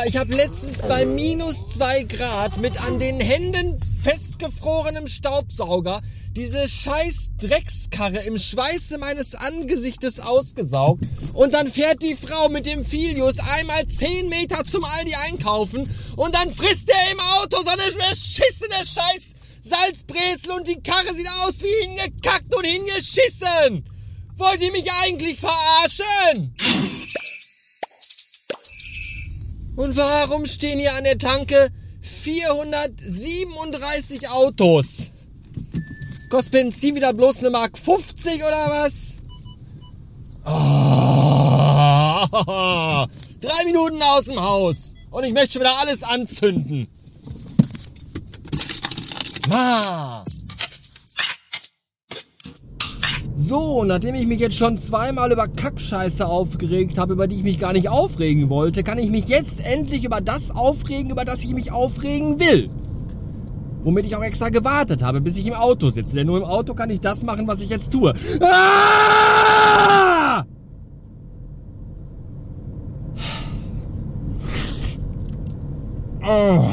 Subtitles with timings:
[0.00, 6.00] Alter, ich habe letztens bei minus zwei Grad mit an den Händen festgefrorenem Staubsauger
[6.34, 12.84] diese scheiß Dreckskarre im Schweiße meines Angesichtes ausgesaugt und dann fährt die Frau mit dem
[12.84, 17.82] Filius einmal 10 Meter zum Aldi einkaufen und dann frisst er im Auto so eine
[17.82, 23.84] beschissene scheiß Salzbrezel und die Karre sieht aus wie hingekackt und hingeschissen.
[24.36, 26.54] Wollt ihr mich eigentlich verarschen?
[29.76, 31.68] Und warum stehen hier an der Tanke
[32.00, 35.10] 437 Autos?
[36.28, 39.16] Kostet Benzin wieder bloß eine Mark 50 oder was?
[40.44, 40.50] Oh,
[43.40, 46.88] drei Minuten aus dem Haus und ich möchte wieder alles anzünden.
[49.48, 50.22] Ma.
[53.50, 57.58] So, nachdem ich mich jetzt schon zweimal über Kackscheiße aufgeregt habe, über die ich mich
[57.58, 61.52] gar nicht aufregen wollte, kann ich mich jetzt endlich über das aufregen, über das ich
[61.52, 62.70] mich aufregen will.
[63.82, 66.14] Womit ich auch extra gewartet habe, bis ich im Auto sitze.
[66.14, 68.12] Denn nur im Auto kann ich das machen, was ich jetzt tue.
[68.40, 70.44] Ah!
[76.24, 76.66] Oh.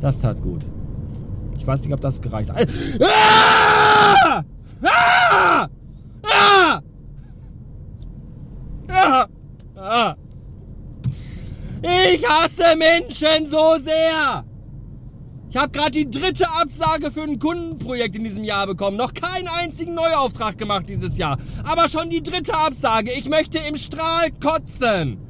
[0.00, 0.64] Das tat gut.
[1.58, 2.64] Ich weiß nicht, ob das gereicht hat.
[3.02, 3.57] Ah!
[4.82, 5.68] Ah!
[6.26, 6.80] Ah!
[8.90, 9.26] Ah!
[9.76, 10.16] Ah!
[11.82, 14.44] Ich hasse Menschen so sehr.
[15.50, 18.96] Ich habe gerade die dritte Absage für ein Kundenprojekt in diesem Jahr bekommen.
[18.96, 21.38] Noch keinen einzigen Neuauftrag gemacht dieses Jahr.
[21.64, 23.12] Aber schon die dritte Absage.
[23.12, 25.27] Ich möchte im Strahl kotzen.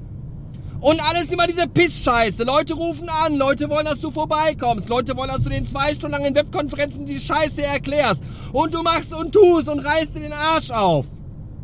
[0.80, 2.44] Und alles immer diese Pissscheiße.
[2.44, 6.16] Leute rufen an, Leute wollen, dass du vorbeikommst, Leute wollen, dass du den zwei Stunden
[6.16, 8.22] lang in Webkonferenzen die Scheiße erklärst.
[8.52, 11.06] Und du machst und tust und reißt dir den Arsch auf.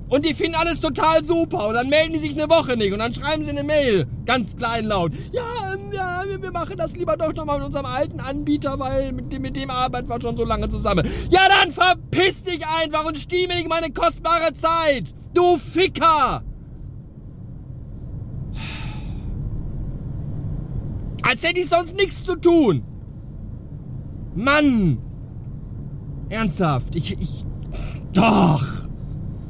[0.09, 1.69] Und die finden alles total super.
[1.69, 2.93] Und dann melden die sich eine Woche nicht.
[2.93, 4.07] Und dann schreiben sie eine Mail.
[4.27, 5.13] Ganz kleinlaut.
[5.33, 5.43] Ja,
[5.73, 9.43] ähm, ja, wir machen das lieber doch nochmal mit unserem alten Anbieter, weil mit dem,
[9.43, 11.09] mit dem arbeiten wir schon so lange zusammen.
[11.31, 15.15] Ja, dann verpiss dich einfach und stiehl mir nicht meine kostbare Zeit.
[15.33, 16.43] Du Ficker!
[21.27, 22.83] Als hätte ich sonst nichts zu tun.
[24.35, 24.99] Mann!
[26.29, 27.45] Ernsthaft, ich, ich,
[28.12, 28.62] doch!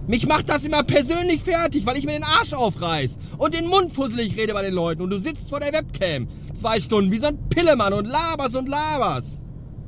[0.06, 3.92] Mich macht das immer persönlich fertig, weil ich mir den Arsch aufreiß und den Mund
[3.92, 7.28] fusselig rede bei den Leuten und du sitzt vor der Webcam zwei Stunden wie so
[7.28, 9.44] ein Pillemann und laberst und laberst,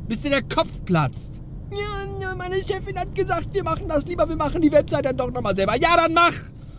[0.09, 1.43] bis dir der Kopf platzt.
[2.19, 5.31] Ja, meine Chefin hat gesagt, wir machen das lieber, wir machen die Website dann doch
[5.31, 5.77] nochmal selber.
[5.77, 6.35] Ja, dann mach!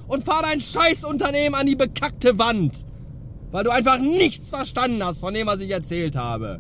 [0.08, 2.87] Und fahr dein Scheißunternehmen an die bekackte Wand.
[3.52, 6.60] Weil du einfach nichts verstanden hast von dem, was ich erzählt habe.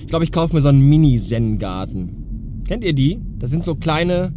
[0.00, 2.62] Ich glaube, ich kaufe mir so einen Mini-Zen-Garten.
[2.66, 3.20] Kennt ihr die?
[3.38, 4.32] Das sind so kleine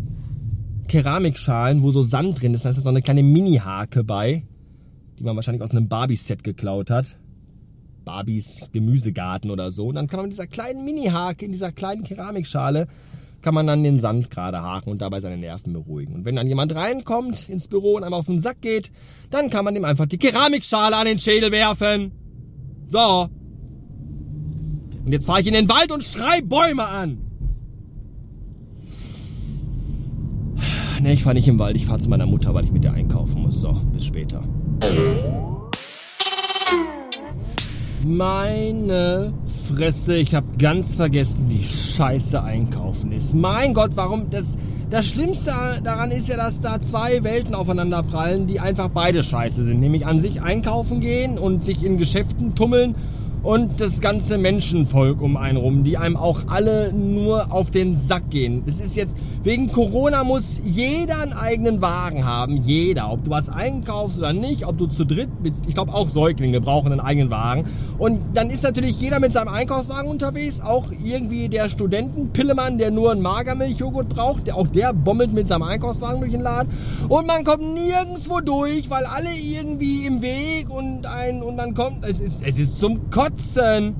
[0.88, 2.66] Keramikschalen, wo so Sand drin ist.
[2.66, 4.44] Da ist so eine kleine Mini-Hake bei,
[5.18, 7.18] die man wahrscheinlich aus einem Barbie-Set geklaut hat.
[8.06, 9.88] Barbies Gemüsegarten oder so.
[9.88, 12.88] Und dann kann man mit dieser kleinen Mini-Hake in dieser kleinen Keramikschale
[13.44, 16.16] kann man dann den Sand gerade haken und dabei seine Nerven beruhigen.
[16.16, 18.92] Und wenn dann jemand reinkommt ins Büro und einmal auf den Sack geht,
[19.30, 22.12] dann kann man ihm einfach die Keramikschale an den Schädel werfen.
[22.88, 23.28] So.
[25.06, 27.20] Und jetzt fahre ich in den Wald und schrei Bäume an.
[31.02, 32.94] Ne, ich fahre nicht im Wald, ich fahre zu meiner Mutter, weil ich mit ihr
[32.94, 33.60] einkaufen muss.
[33.60, 34.42] So, bis später.
[38.06, 39.34] Meine
[39.74, 43.34] Fresse, ich habe ganz vergessen, wie scheiße einkaufen ist.
[43.34, 44.58] Mein Gott, warum das
[44.90, 45.52] das Schlimmste
[45.84, 50.06] daran ist ja, dass da zwei Welten aufeinander prallen, die einfach beide scheiße sind, nämlich
[50.06, 52.94] an sich einkaufen gehen und sich in Geschäften tummeln
[53.44, 58.30] und das ganze Menschenvolk um einen rum, die einem auch alle nur auf den Sack
[58.30, 58.64] gehen.
[58.66, 62.63] Es ist jetzt, wegen Corona muss jeder einen eigenen Wagen haben.
[62.63, 63.12] Jeder.
[63.12, 66.62] Ob du was einkaufst oder nicht, ob du zu dritt mit, ich glaube auch Säuglinge
[66.62, 67.66] brauchen einen eigenen Wagen.
[67.98, 70.62] Und dann ist natürlich jeder mit seinem Einkaufswagen unterwegs.
[70.62, 74.48] Auch irgendwie der Studentenpillemann, der nur einen Magermilchjoghurt braucht.
[74.48, 76.72] Der, auch der bommelt mit seinem Einkaufswagen durch den Laden.
[77.10, 82.06] Und man kommt nirgendwo durch, weil alle irgendwie im Weg und ein, und dann kommt,
[82.06, 83.95] es ist, es ist zum Kotzen kotzen.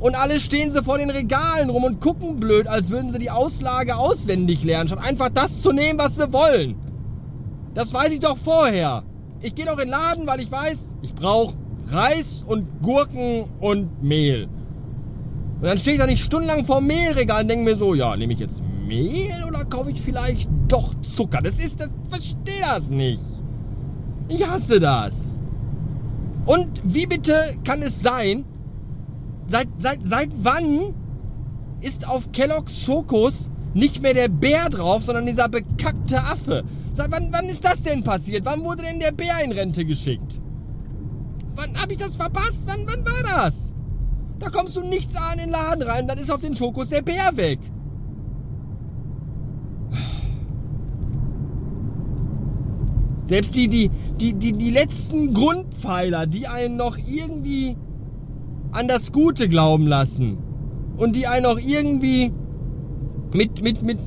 [0.00, 3.30] Und alle stehen sie vor den Regalen rum und gucken blöd, als würden sie die
[3.30, 6.76] Auslage auswendig lernen, statt einfach das zu nehmen, was sie wollen.
[7.74, 9.02] Das weiß ich doch vorher.
[9.40, 11.54] Ich gehe doch in den Laden, weil ich weiß, ich brauche
[11.88, 14.44] Reis und Gurken und Mehl.
[15.56, 18.32] Und dann stehe ich da nicht stundenlang vor Mehlregal und denke mir so, ja, nehme
[18.32, 21.40] ich jetzt Mehl oder kaufe ich vielleicht doch Zucker?
[21.42, 23.22] Das ist, das verstehe das nicht.
[24.28, 25.40] Ich hasse das.
[26.46, 28.44] Und wie bitte kann es sein,
[29.48, 30.94] seit, seit, seit wann
[31.80, 36.64] ist auf Kellogg's Schokos nicht mehr der Bär drauf, sondern dieser bekackte Affe.
[36.94, 38.44] Sag, wann, wann ist das denn passiert?
[38.44, 40.40] Wann wurde denn der Bär in Rente geschickt?
[41.54, 42.64] Wann habe ich das verpasst?
[42.66, 43.74] Wann, wann war das?
[44.38, 47.02] Da kommst du nichts an in den Laden rein, dann ist auf den Schokos der
[47.02, 47.58] Bär weg.
[53.28, 57.76] Selbst die, die, die, die, die letzten Grundpfeiler, die einen noch irgendwie
[58.72, 60.38] an das Gute glauben lassen
[60.96, 62.32] und die einen auch irgendwie
[63.32, 63.98] mit, mit, mit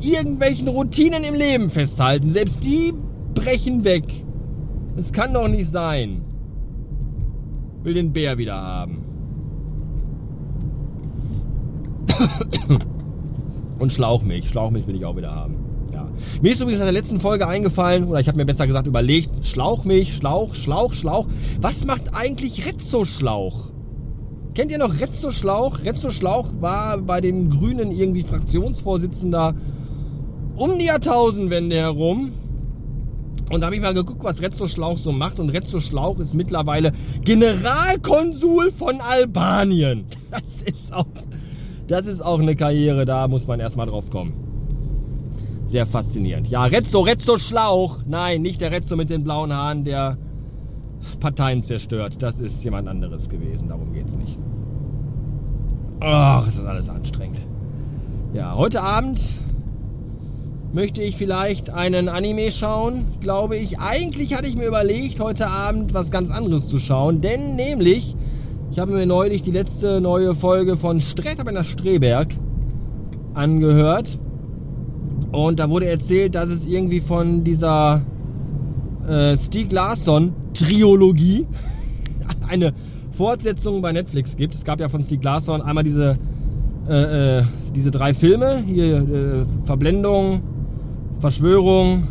[0.00, 2.92] irgendwelchen Routinen im Leben festhalten, selbst die
[3.34, 4.04] brechen weg.
[4.96, 6.22] Es kann doch nicht sein.
[7.82, 9.04] Will den Bär wieder haben.
[13.78, 14.48] Und Schlauchmilch.
[14.48, 15.71] Schlauchmilch will ich auch wieder haben.
[16.02, 16.40] Ja.
[16.40, 19.30] Mir ist übrigens in der letzten Folge eingefallen, oder ich habe mir besser gesagt überlegt,
[19.46, 21.26] Schlauchmilch, Schlauch, Schlauch, Schlauch.
[21.60, 23.72] Was macht eigentlich Rezzo-Schlauch?
[24.54, 25.82] Kennt ihr noch Rezzo Schlauch?
[25.84, 29.54] Rezzo Schlauch war bei den Grünen irgendwie Fraktionsvorsitzender
[30.56, 32.32] um die Jahrtausendwende herum.
[33.48, 35.40] Und da habe ich mal geguckt, was Rezzo Schlauch so macht.
[35.40, 36.92] Und Rezzo Schlauch ist mittlerweile
[37.24, 40.04] Generalkonsul von Albanien.
[40.30, 41.06] Das ist auch,
[41.88, 44.51] das ist auch eine Karriere, da muss man erstmal drauf kommen.
[45.72, 46.48] Sehr faszinierend.
[46.48, 48.00] Ja, Rezzo, Rezzo Schlauch.
[48.06, 50.18] Nein, nicht der Rezzo mit den blauen Haaren, der
[51.18, 52.20] Parteien zerstört.
[52.20, 53.68] Das ist jemand anderes gewesen.
[53.68, 54.38] Darum geht es nicht.
[56.00, 57.46] Ach, ist das alles anstrengend.
[58.34, 59.18] Ja, heute Abend
[60.74, 63.78] möchte ich vielleicht einen Anime schauen, glaube ich.
[63.78, 68.14] Eigentlich hatte ich mir überlegt, heute Abend was ganz anderes zu schauen, denn nämlich,
[68.70, 72.28] ich habe mir neulich die letzte neue Folge von Sträterbeiner Streberg
[73.32, 74.18] angehört
[75.30, 78.02] und da wurde erzählt, dass es irgendwie von dieser
[79.06, 81.46] äh, Stieg Larsson Triologie
[82.48, 82.72] eine
[83.10, 84.54] Fortsetzung bei Netflix gibt.
[84.54, 86.18] Es gab ja von Stieg Larsson einmal diese
[86.88, 87.44] äh, äh,
[87.76, 90.42] diese drei Filme hier äh, Verblendung,
[91.20, 92.08] Verschwörung,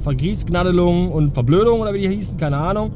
[0.00, 2.92] Vergießgnadelung und Verblödung oder wie die hießen, keine Ahnung.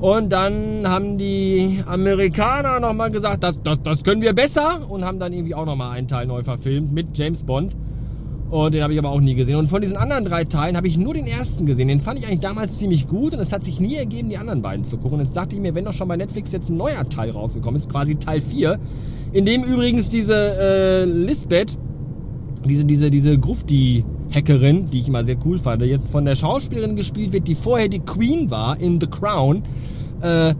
[0.00, 5.18] Und dann haben die Amerikaner nochmal gesagt, das, das, das können wir besser und haben
[5.18, 7.76] dann irgendwie auch nochmal einen Teil neu verfilmt mit James Bond.
[8.50, 9.56] Und den habe ich aber auch nie gesehen.
[9.56, 11.88] Und von diesen anderen drei Teilen habe ich nur den ersten gesehen.
[11.88, 14.62] Den fand ich eigentlich damals ziemlich gut und es hat sich nie ergeben, die anderen
[14.62, 15.18] beiden zu gucken.
[15.18, 17.80] Und jetzt dachte ich mir, wenn doch schon bei Netflix jetzt ein neuer Teil rausgekommen
[17.80, 18.78] ist, quasi Teil 4,
[19.32, 21.76] in dem übrigens diese äh, Lisbeth,
[22.64, 26.96] diese, diese, diese Grufti Hackerin, die ich immer sehr cool fand, jetzt von der Schauspielerin
[26.96, 29.62] gespielt wird, die vorher die Queen war in The Crown.
[30.20, 30.54] Äh,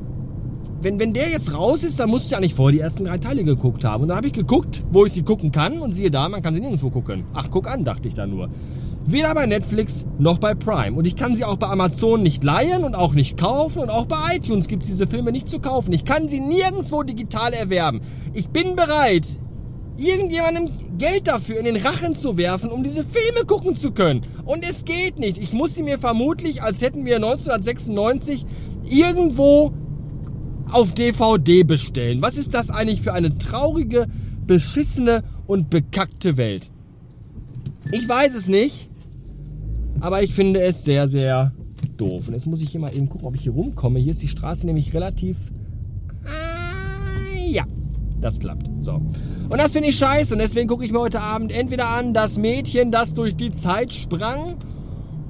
[0.85, 3.19] wenn, wenn der jetzt raus ist, dann musst du ja nicht vorher die ersten drei
[3.19, 4.03] Teile geguckt haben.
[4.03, 6.55] Und dann habe ich geguckt, wo ich sie gucken kann und siehe da, man kann
[6.55, 7.25] sie nirgendwo gucken.
[7.33, 8.51] Ach, guck an, dachte ich da nur.
[9.07, 10.97] Weder bei Netflix noch bei Prime.
[10.97, 13.81] Und ich kann sie auch bei Amazon nicht leihen und auch nicht kaufen.
[13.81, 15.93] Und auch bei iTunes gibt es diese Filme nicht zu kaufen.
[15.93, 18.01] Ich kann sie nirgendwo digital erwerben.
[18.35, 19.27] Ich bin bereit,
[19.97, 24.23] irgendjemandem Geld dafür in den Rachen zu werfen, um diese Filme gucken zu können.
[24.45, 25.39] Und es geht nicht.
[25.39, 28.47] Ich muss sie mir vermutlich, als hätten wir 1996
[28.89, 29.73] irgendwo
[30.75, 32.21] auf DVD bestellen.
[32.21, 34.09] Was ist das eigentlich für eine traurige,
[34.47, 36.71] beschissene und bekackte Welt?
[37.93, 38.91] Ich weiß es nicht,
[40.01, 41.53] aber ich finde es sehr, sehr
[41.97, 42.27] doof.
[42.27, 44.01] Und jetzt muss ich hier mal eben gucken, ob ich hier rumkomme.
[44.01, 45.53] Hier ist die Straße nämlich relativ...
[47.49, 47.65] ja,
[48.21, 48.69] das klappt.
[48.81, 48.95] So.
[48.95, 52.37] Und das finde ich scheiße und deswegen gucke ich mir heute Abend entweder an das
[52.37, 54.57] Mädchen, das durch die Zeit sprang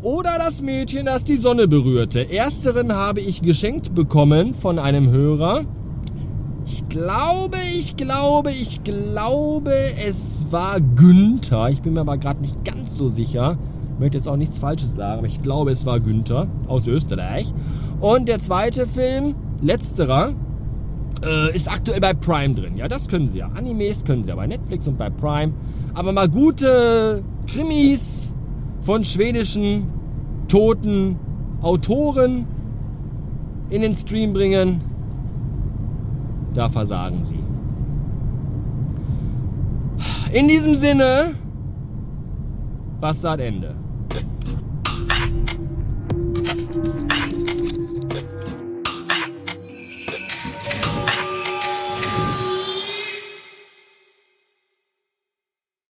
[0.04, 2.30] oder das Mädchen, das die Sonne berührte.
[2.30, 5.64] Ersteren habe ich geschenkt bekommen von einem Hörer.
[6.66, 9.73] Ich glaube, ich glaube, ich glaube,
[10.06, 11.70] es war Günther.
[11.70, 13.56] Ich bin mir aber gerade nicht ganz so sicher.
[13.94, 17.54] Ich möchte jetzt auch nichts Falsches sagen, aber ich glaube, es war Günther aus Österreich.
[18.00, 20.34] Und der zweite Film, letzterer,
[21.25, 22.76] äh, ist aktuell bei Prime drin.
[22.76, 23.49] Ja, das können sie ja.
[23.54, 25.54] Animes können sie ja bei Netflix und bei Prime.
[25.94, 28.34] Aber mal gute Krimis
[28.85, 29.87] von schwedischen
[30.47, 31.19] toten
[31.62, 32.47] Autoren
[33.71, 34.81] in den Stream bringen,
[36.53, 37.41] da versagen sie.
[40.33, 41.35] In diesem Sinne,
[43.00, 43.75] Bastard Ende.